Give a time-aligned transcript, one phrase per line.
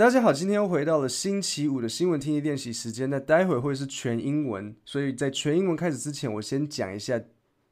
[0.00, 3.10] 大家好，今天又回到了星期五的新闻听力练习时间。
[3.10, 7.20] 那待会会是全英文，所以在全英文开始之前，我先讲一下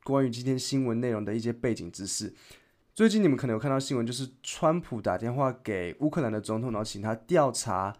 [0.04, 2.34] 关于今天新闻内容的一些背景知识。
[2.94, 7.96] 最近你们可能有看到新闻，就是川普打电话给乌克兰的总统，然后请他调查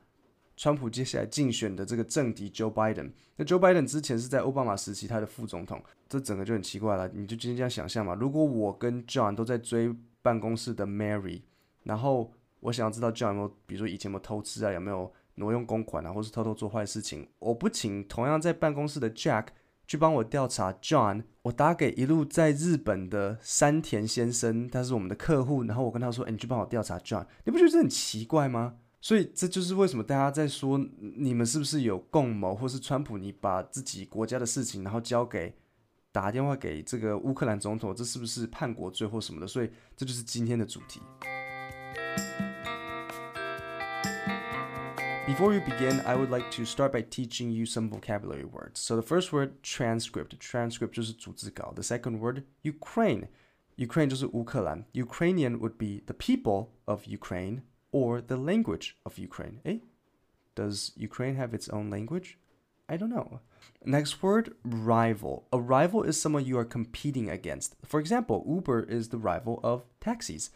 [0.58, 3.12] 川普接下来竞选的这个政敌 Joe Biden。
[3.36, 7.10] 那 Joe Biden 之前是在奥巴马时期他的副总统，这整个就很奇怪了。
[7.14, 11.40] 你就今天这样想象嘛，如果我跟 John 都在追办公室的 Mary，
[11.84, 12.30] 然后
[12.60, 17.28] 我想要知道 John 有没有，比如说以前有没有偷吃啊，有没有挪用公款啊，或是偷偷做坏事情。
[17.38, 19.46] 我不请同样在办公室的 Jack
[19.86, 28.76] 去帮我调查 John，我打给一路在日本的山田先生，他是我们的客户，然后我跟他说，哎，你去帮我调查 John，你不觉得这很奇怪吗？
[29.00, 30.76] 所以这就是为什么大家在说
[31.16, 35.54] 你们是不是有共谋，或是川普你把自己国家的事情，然后交给
[36.10, 39.46] 打电话给这个乌克兰总统，这是不是叛国罪或什么的？
[39.46, 41.00] 所以这就是今天的主题。
[45.27, 48.81] Before we begin, I would like to start by teaching you some vocabulary words.
[48.81, 50.37] So the first word, transcript.
[50.37, 51.73] Transcript 就是逐字稿.
[51.73, 53.27] The second word, Ukraine.
[53.77, 54.85] Ukraine 就是乌克兰.
[54.93, 59.59] Ukrainian would be the people of Ukraine or the language of Ukraine.
[59.63, 59.79] Eh?
[60.55, 62.37] Does Ukraine have its own language?
[62.89, 63.39] I don't know.
[63.85, 65.47] Next word, rival.
[65.51, 67.75] A rival is someone you are competing against.
[67.85, 70.51] For example, Uber is the rival of taxis.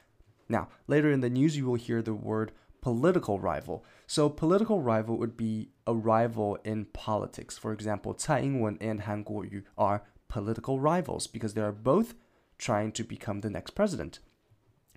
[0.50, 3.84] Now, later in the news, you will hear the word political rival.
[4.06, 7.58] So political rival would be a rival in politics.
[7.58, 12.14] For example, Tsai Ing-wen and Han Kuo-yu are political rivals because they are both
[12.58, 14.20] trying to become the next president.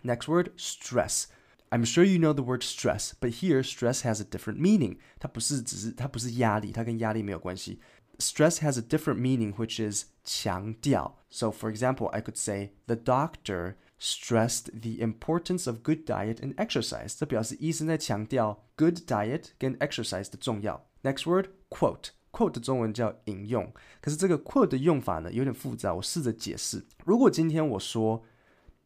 [0.02, 1.26] Next word, stress.
[1.72, 4.98] I'm sure you know the word stress, but here stress has a different meaning.
[5.18, 7.80] 它不是只是它不是压力，它跟压力没有关系。
[8.18, 11.16] Stress has a different meaning, which is 强调.
[11.30, 16.54] So, for example, I could say the doctor stressed the importance of good diet and
[16.56, 17.16] exercise。
[17.18, 20.86] 这表示医生在强调 good diet 跟 exercise 的重要。
[21.02, 26.86] Next word quote。quote 的中文叫引用，可是这个 quote 的用法呢有点复杂，我试着解释。
[27.04, 28.22] 如果今天我说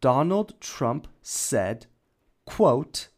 [0.00, 1.82] Donald Trump said
[2.46, 3.08] quote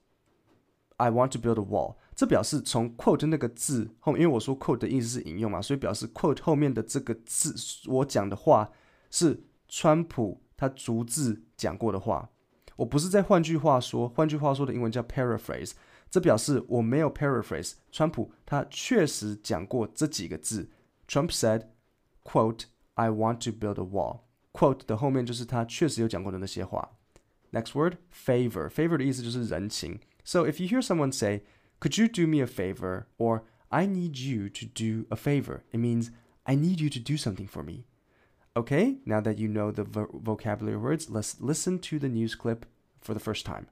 [0.96, 7.54] I want to build a wall，这表示从 quote 那个字后，因为我说 quote 的意思是引用嘛，所以表示 quote 后面的这个字，
[7.86, 8.72] 我讲的话
[9.12, 12.30] 是川普 他逐字讲过的话，
[12.76, 15.72] 我不是在换句话说，换句话说的英文叫 paraphrase，
[16.10, 17.74] 这表示我没有 paraphrase。
[17.90, 20.70] 川普他确实讲过这几个字。
[21.08, 21.66] Trump said,
[22.24, 22.64] "quote
[22.94, 24.20] I want to build a wall."
[24.52, 26.96] quote 的后面就是他确实有讲过的那些话。
[27.52, 28.68] Next word, favor.
[28.68, 30.00] Favor 的意思就是人情。
[30.24, 31.42] So if you hear someone say,
[31.80, 35.76] "Could you do me a favor?" or "I need you to do a favor," it
[35.76, 36.08] means
[36.44, 37.84] I need you to do something for me.
[38.57, 42.65] Okay, now that you know the vo vocabulary words, let's listen to the news clip
[42.99, 43.67] for the first time.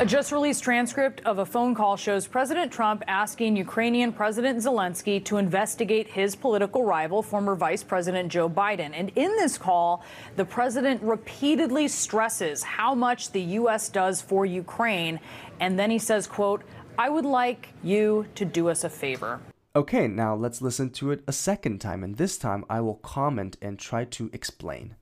[0.00, 5.24] A just released transcript of a phone call shows President Trump asking Ukrainian President Zelensky
[5.24, 8.90] to investigate his political rival, former Vice President Joe Biden.
[8.92, 10.04] And in this call,
[10.36, 13.88] the president repeatedly stresses how much the U.S.
[13.88, 15.20] does for Ukraine.
[15.58, 16.62] And then he says, quote,
[16.98, 19.40] I would like you to do us a favor.
[19.75, 23.57] Okay, now let's listen to it a second time, and this time I will comment
[23.61, 24.95] and try to explain.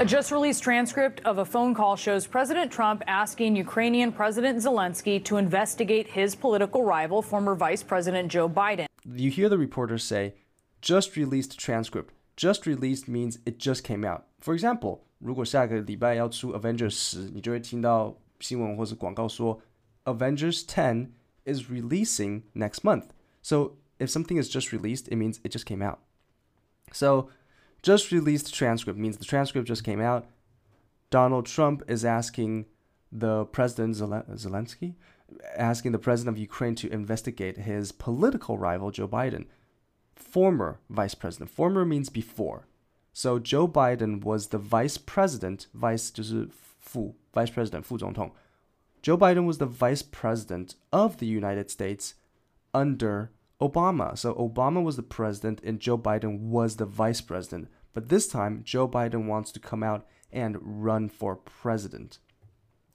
[0.00, 5.24] A just released transcript of a phone call shows President Trump asking Ukrainian President Zelensky
[5.24, 8.86] to investigate his political rival, former Vice President Joe Biden.
[9.04, 10.34] You hear the reporter say,
[10.80, 12.12] just released transcript.
[12.36, 14.24] Just released means it just came out.
[14.40, 19.60] For example, 如果下个礼拜要出 Avengers 十，你就会听到新闻或是广告说
[20.04, 21.10] Avengers 10
[21.44, 23.04] is releasing next month.
[23.42, 26.00] So if something is just released, it means it just came out.
[26.92, 27.28] So
[27.82, 30.26] just released transcript means the transcript just came out.
[31.10, 32.66] Donald Trump is asking
[33.12, 34.94] the president Zelensky,
[35.56, 39.46] asking the president of Ukraine to investigate his political rival Joe Biden,
[40.16, 41.50] former vice president.
[41.50, 42.66] Former means before.
[43.12, 46.48] So Joe Biden was the vice president, vice 就是
[46.80, 48.32] 副 vice president 副总统.
[49.02, 52.14] Joe Biden was the vice president of the United States
[52.73, 54.17] under Obama.
[54.17, 57.67] So Obama was the president and Joe Biden was the vice president.
[57.93, 62.19] But this time, Joe Biden wants to come out and run for president.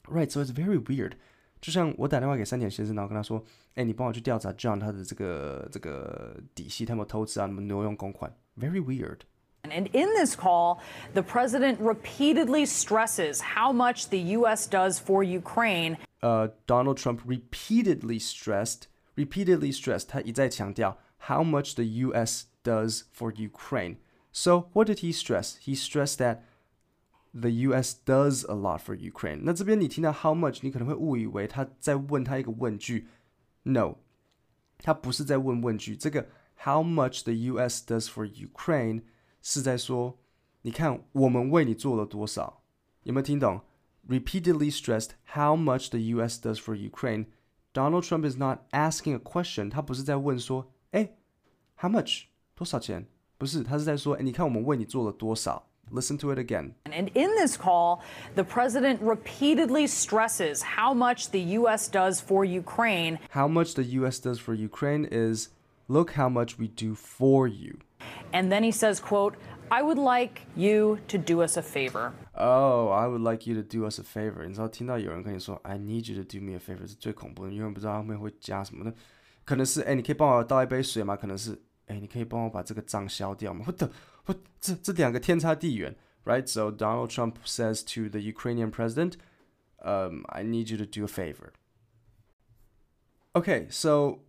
[0.08, 1.16] Right, so it's very weird.
[1.60, 3.42] 就像我打电话给山田先生，然后跟他说
[3.74, 9.20] ：“哎，你帮我去调查 John 他的这个这个底细，他有没有偷吃啊，有没有挪用公款？Very weird。”
[9.64, 10.80] And in this call,
[11.14, 14.68] the president repeatedly stresses how much the U.S.
[14.68, 15.96] does for Ukraine.
[16.22, 22.45] Uh, Donald Trump repeatedly stressed repeatedly stressed, 他一再强调 how much the U.S.
[22.63, 23.97] does for Ukraine.
[24.31, 25.57] So what did he stress?
[25.57, 26.39] He stressed that
[27.33, 27.95] the U.S.
[28.05, 29.41] does a lot for Ukraine。
[29.43, 33.07] 那这边你听到 how much，你可能会误以为他在问他一个问句。
[33.63, 33.95] No，
[34.77, 35.95] 他不是在问问句。
[35.95, 36.27] 这个
[36.63, 37.83] how much the U.S.
[37.85, 39.03] does for Ukraine
[39.41, 40.17] 是在说，
[40.61, 42.63] 你看我们为你做了多少。
[43.03, 43.61] 有没有听懂？
[44.07, 46.39] Repeatedly stressed how much the U.S.
[46.39, 47.27] does for Ukraine.
[47.73, 51.11] Donald Trump is not asking a question，他不是在问说，哎，
[51.79, 52.23] how much
[52.55, 53.05] 多少钱？
[53.37, 55.65] 不是，他是在说，哎，你看我们为你做了多少。
[55.91, 56.73] Listen to it again.
[56.85, 58.01] And in this call,
[58.35, 61.89] the president repeatedly stresses how much the U.S.
[61.89, 63.17] does for Ukraine.
[63.31, 64.19] How much the U.S.
[64.19, 65.49] does for Ukraine is
[65.87, 67.79] look how much we do for you.
[68.31, 69.35] And then he says, quote,
[69.69, 72.11] I would like you to do us a favor.
[72.33, 74.45] Oh, I would like you to do us a favor.
[74.47, 78.93] 你知道听到有人跟你说 I need you to do me a favor 是最恐怖的，你永远不知道后面会加什么的。
[79.45, 81.15] 可能是哎，你可以帮我倒一杯水吗？
[81.15, 83.63] 可能是哎，你可以帮我把这个账消掉吗？
[83.65, 83.91] 或者
[84.23, 85.95] 或这这两个天差地远，
[86.25, 86.47] right?
[86.47, 89.13] So Donald Trump says to the Ukrainian president,
[89.83, 91.51] um, I need you to do a favor.
[93.33, 94.19] Okay, so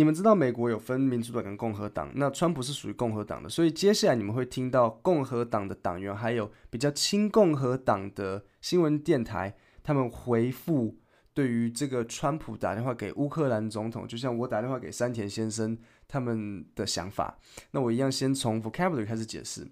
[0.00, 10.96] 你们知道美国有分民主党跟共和党，那川普是属于共和党的，所以接下来你们会听到共和党的党员，还有比较亲共和党的新闻电台，他们回复
[11.34, 15.76] 对于这个川普打电话给乌克兰总统，就像我打电话给山田先生
[16.08, 17.38] 他们的想法。
[17.72, 19.70] 那我一样先从 vocabulary 开始解释，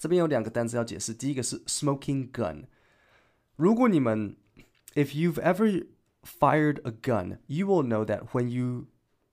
[0.00, 2.64] 这边有两个单词要解释，第一个是 smoking gun。
[3.54, 4.36] 如果你们
[4.94, 5.86] if you've ever
[6.24, 8.86] fired a gun, you will know that when you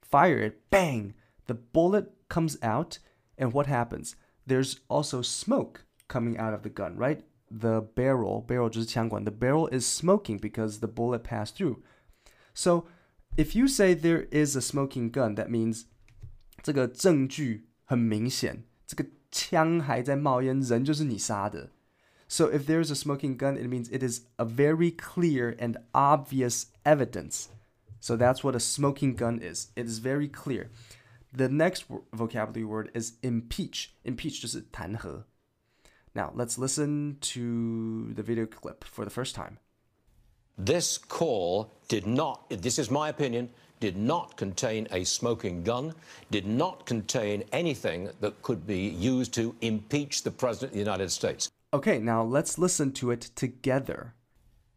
[0.04, 1.14] fire it, bang,
[1.46, 2.98] the bullet comes out,
[3.36, 4.16] and what happens?
[4.46, 7.22] There's also smoke coming out of the gun, right?
[7.50, 11.82] The barrel, barrel 就是枪管, the barrel is smoking because the bullet passed through.
[12.54, 12.86] So
[13.36, 15.84] if you say there is a smoking gun, that means
[16.62, 21.70] 这个证据很明显，这个枪还在冒烟，人就是你杀的。
[22.28, 26.66] So if there is a smoking gun, it means it is a very clear and obvious
[26.84, 27.46] evidence
[28.04, 29.68] so that's what a smoking gun is.
[29.76, 30.70] It is very clear.
[31.32, 33.94] The next vocabulary word is impeach.
[34.04, 35.24] Impeach 就是弹劾.
[36.14, 39.58] Now let's listen to the video clip for the first time.
[40.58, 45.94] This call did not, this is my opinion, did not contain a smoking gun,
[46.30, 51.10] did not contain anything that could be used to impeach the President of the United
[51.10, 51.48] States.
[51.72, 54.14] Okay, now let's listen to it together.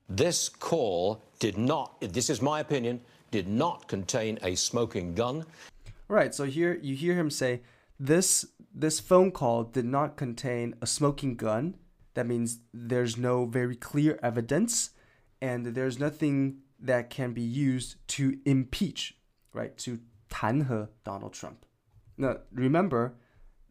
[0.08, 5.45] This call did not, this is my opinion, did not contain a smoking gun.
[6.09, 7.63] Right, so here you hear him say,
[7.99, 11.77] this this phone call did not contain a smoking gun.
[12.15, 14.91] That means there's no very clear evidence
[15.41, 19.17] and there's nothing that can be used to impeach,
[19.53, 19.77] right?
[19.79, 19.99] To
[20.29, 21.65] 弹劾 Donald Trump.
[22.17, 23.15] Now, remember,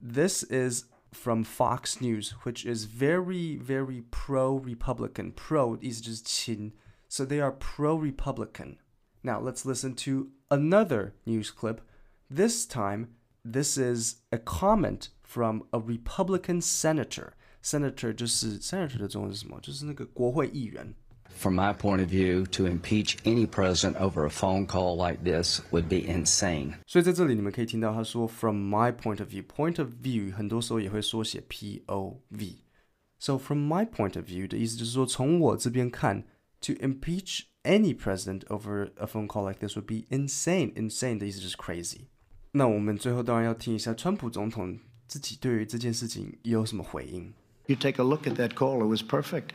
[0.02, 5.32] this is from Fox News, which is very, very pro Republican.
[5.32, 6.74] Pro is just chin.
[7.08, 8.78] So they are pro Republican.
[9.23, 11.81] Now let's listen to another news clip.
[12.29, 13.09] This time,
[13.45, 17.35] this is a comment from a Republican senator.
[17.63, 19.61] Senator 就是 senator 的中文是什么？
[19.61, 20.95] 就是那个国会议员。
[21.35, 25.89] From my point of view, to impeach any president over a phone call like this would
[25.89, 26.75] be insane.
[26.87, 33.87] 所以在这里你们可以听到他说 "From my point of view", point of view 很多时候也会缩写 P O V。So from my
[33.89, 36.25] point of view 的意思就是说从我这边看，
[36.61, 40.73] to impeach any president over a phone call like this would be insane.
[40.75, 42.07] Insane 的意思就是 crazy。
[42.53, 47.33] 那我们最后当然要听一下川普总统自己对于这件事情有什么回应。
[47.67, 49.51] You take a look at that call; it was perfect.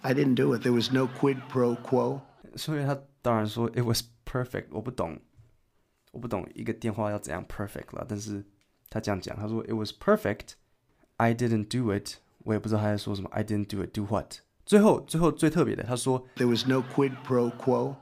[0.00, 0.62] I didn't do it.
[0.62, 2.20] There was no quid pro quo.
[2.56, 4.66] 所以他当然说 it was perfect。
[4.70, 5.20] 我不懂，
[6.10, 8.04] 我不懂一个电话要怎样 perfect 了。
[8.08, 8.44] 但是
[8.90, 10.54] 他这样讲，他说 it was perfect.
[11.16, 12.16] I didn't do it.
[12.40, 13.30] 我也不知道他在说什么。
[13.30, 13.92] I didn't do it.
[13.94, 14.38] Do what?
[14.67, 17.95] 最后，最后最特别的，他说 There was no quid pro quo。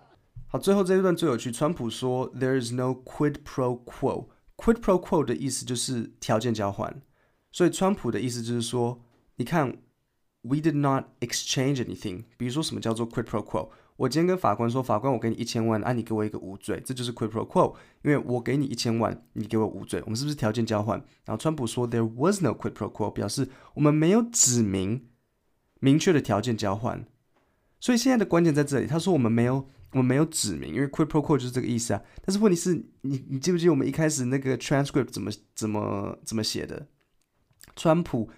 [0.48, 1.52] 好，最后这一段最有趣。
[1.52, 4.30] 川普说 There is no quid pro quo。
[4.58, 7.04] quid pro quo 的意思就是条件交换，
[7.52, 9.00] 所以川普的意思就是说，
[9.36, 9.78] 你看
[10.42, 12.24] ，We did not exchange anything。
[12.36, 13.70] 比如说什么叫做 quid pro quo？
[13.98, 17.76] 我今天跟法官说，法官，我给你一千万，啊，你给我一个无罪，这就是 quid pro quo。
[18.02, 20.98] 因为我给你一千万，你给我无罪，我们是不是条件交换？
[21.26, 25.10] 然后川普说 There was no quid pro quo，表示我们没有指明。
[25.86, 27.06] 明确的条件交换，
[27.80, 28.88] 所以现在的关键在这里。
[28.88, 32.02] 他说我们没有，我们没有指明，因为 quid pro quo 就是这个意思啊。
[32.26, 36.88] 但是问题是你，你记不记得我们一开始那个 transcript 怎么怎么怎么写的？
[37.76, 38.32] 川普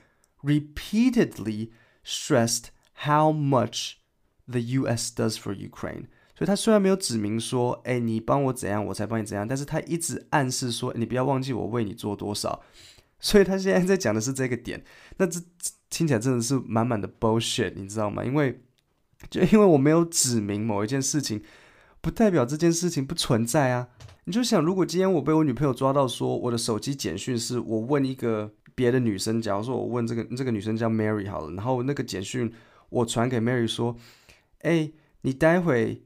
[0.43, 1.69] repeatedly
[2.03, 2.65] stressed
[3.05, 3.93] how much
[4.45, 5.13] the U.S.
[5.15, 6.07] does for Ukraine。
[6.35, 12.61] 所以他虽然没有指明说，哎，你帮我怎样，我才帮你怎样，但是他一直暗示说，你不要忘记我为你做多少。
[13.21, 14.83] 所以他现在在讲的是这个点。
[15.15, 15.39] 那这。
[15.97, 18.23] 听起来真的是满满的 bullshit，你知道吗？
[18.23, 18.61] 因为
[19.31, 21.41] 就因为我没有指明某一件事情，
[22.01, 23.87] 不代表这件事情不存在啊。
[24.25, 32.53] 你就想，如果今天我被我女朋友抓到，说我的手机简讯是我问一个别的女生，假如说我问这个这个女生叫 Mary 好了，然后那个简讯
[32.89, 33.95] 我传给 Mary 说，
[34.59, 36.03] 哎，你待会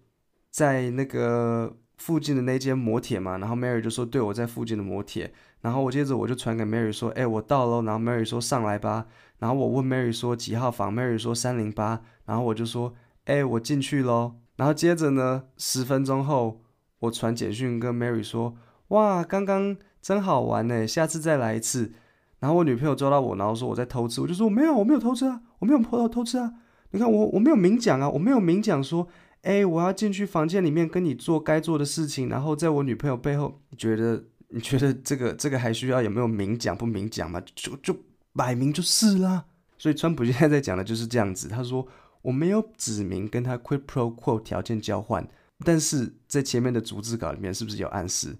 [0.49, 3.39] 在那个附近的那间摩铁嘛？
[3.39, 5.33] 然后 Mary 就说，对，我在附近的摩铁。
[5.59, 7.81] 然后我接着我就传给 Mary 说，哎，我到了。
[7.83, 9.05] 然后 Mary 说上来吧。
[9.41, 12.01] 然后我问 Mary 说几号房，Mary 说三零八。
[12.25, 12.93] 然后我就说，
[13.25, 14.35] 哎，我进去喽。
[14.55, 16.61] 然后接着呢，十分钟后。
[17.01, 18.55] 我传简讯跟 Mary 说
[18.89, 21.91] ：“哇，刚刚真好玩呢，下次再来一次。”
[22.37, 26.53] 然后我女朋友抓到我，然后说我在偷吃，我就说：“我没有，我没有偷吃啊，我没有偷偷吃啊。”
[26.93, 29.07] 你看我我没有明讲啊，我没有明讲说
[29.41, 37.41] ：“哎，我要进去房间里面跟你做该做的事情。”然后在我女朋友背后，你觉得你觉得这个这个还需要有没有明讲不明讲吗？
[37.55, 37.95] 就就
[38.33, 39.45] 摆明就是啦。
[39.77, 41.87] 所以川普现在在讲的就是这样子，他说
[42.21, 45.27] 我没有指明跟他 quid pro quo 条件交换。
[45.63, 48.35] 但是在前面的逐字稿里面，是不是有暗示？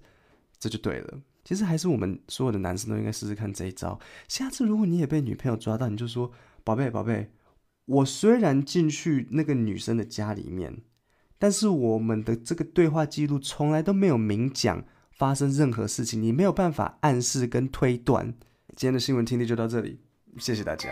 [0.58, 1.20] 这就对了。
[1.44, 3.98] 其实还是我们所有的男生都应该试试看这一招。
[4.28, 6.30] 下次如果你也被女朋友抓到，你就说
[6.62, 7.30] ：“宝贝，宝贝，
[7.86, 10.82] 我虽然进去那个女生的家里面，
[11.38, 18.34] 但是我们的这个对话记录从来都没有明讲发生任何事情，你没有办法暗示跟推断。”
[18.74, 20.00] 今天的新闻听力就到这里，
[20.38, 20.88] 谢谢大家。